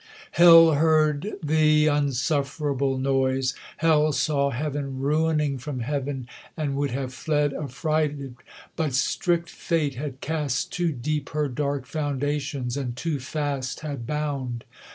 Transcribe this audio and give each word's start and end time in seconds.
Hell 0.31 0.71
heard 0.71 1.35
th' 1.47 1.85
unsufferable 1.87 2.97
noise; 2.97 3.53
Hell 3.77 4.11
saw 4.11 4.49
Heav'n 4.49 4.99
ruining 4.99 5.59
from 5.59 5.81
Heav'n, 5.81 6.27
and 6.57 6.75
would 6.75 6.89
have 6.89 7.13
fled 7.13 7.53
Affrighted! 7.53 8.35
but 8.75 8.95
strict 8.95 9.47
fate 9.51 9.93
had 9.93 10.19
cast 10.19 10.71
too 10.71 10.91
deep 10.91 11.29
Her 11.29 11.47
dark 11.47 11.85
foundations, 11.85 12.75
and 12.77 12.95
too 12.97 13.19
fast 13.19 13.81
had 13.81 14.07
bound. 14.07 14.63